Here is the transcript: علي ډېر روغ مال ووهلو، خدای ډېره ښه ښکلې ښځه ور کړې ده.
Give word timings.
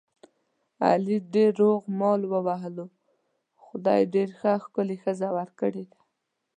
علي 0.87 1.17
ډېر 1.33 1.51
روغ 1.63 1.81
مال 1.99 2.21
ووهلو، 2.31 2.85
خدای 3.65 4.01
ډېره 4.13 4.33
ښه 4.39 4.53
ښکلې 4.63 4.97
ښځه 5.03 5.27
ور 5.37 5.49
کړې 5.59 5.83
ده. 5.91 5.99